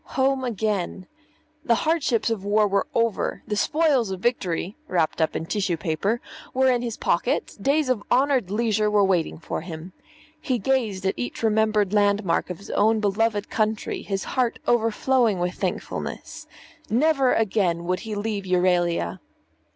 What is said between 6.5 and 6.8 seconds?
were